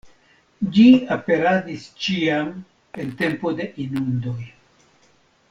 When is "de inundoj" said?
3.61-4.37